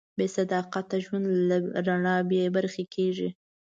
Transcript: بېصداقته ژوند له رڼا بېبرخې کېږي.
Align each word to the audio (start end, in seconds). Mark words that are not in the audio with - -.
بېصداقته 0.17 0.95
ژوند 1.05 1.25
له 1.49 1.57
رڼا 1.87 2.15
بېبرخې 2.29 2.83
کېږي. 2.95 3.29